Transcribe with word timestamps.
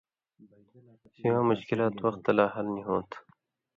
سِواں 1.15 1.43
مشکلات 1.51 1.95
وختہ 2.05 2.31
لا 2.37 2.45
حل 2.53 2.67
نی 2.73 2.81
ہوں 2.87 3.01
تھو 3.09 3.19